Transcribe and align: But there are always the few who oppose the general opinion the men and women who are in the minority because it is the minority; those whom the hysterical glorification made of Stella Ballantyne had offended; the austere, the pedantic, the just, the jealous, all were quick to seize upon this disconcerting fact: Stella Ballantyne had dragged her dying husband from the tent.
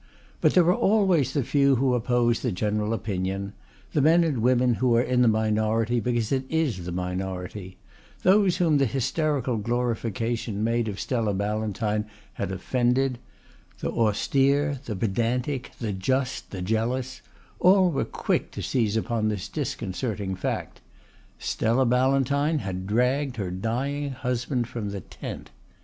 But 0.41 0.55
there 0.55 0.63
are 0.65 0.73
always 0.73 1.33
the 1.33 1.43
few 1.43 1.75
who 1.75 1.93
oppose 1.93 2.39
the 2.39 2.51
general 2.51 2.91
opinion 2.91 3.53
the 3.93 4.01
men 4.01 4.23
and 4.23 4.39
women 4.41 4.73
who 4.81 4.95
are 4.95 5.01
in 5.03 5.21
the 5.21 5.27
minority 5.27 5.99
because 5.99 6.31
it 6.31 6.43
is 6.49 6.85
the 6.87 6.91
minority; 6.91 7.77
those 8.23 8.57
whom 8.57 8.79
the 8.79 8.87
hysterical 8.87 9.57
glorification 9.57 10.63
made 10.63 10.87
of 10.87 10.99
Stella 10.99 11.35
Ballantyne 11.35 12.05
had 12.33 12.51
offended; 12.51 13.19
the 13.77 13.91
austere, 13.91 14.79
the 14.85 14.95
pedantic, 14.95 15.69
the 15.79 15.93
just, 15.93 16.49
the 16.49 16.63
jealous, 16.63 17.21
all 17.59 17.91
were 17.91 18.03
quick 18.03 18.49
to 18.53 18.63
seize 18.63 18.97
upon 18.97 19.27
this 19.27 19.47
disconcerting 19.47 20.33
fact: 20.35 20.81
Stella 21.37 21.85
Ballantyne 21.85 22.57
had 22.57 22.87
dragged 22.87 23.35
her 23.37 23.51
dying 23.51 24.13
husband 24.13 24.67
from 24.67 24.89
the 24.89 25.01
tent. 25.01 25.51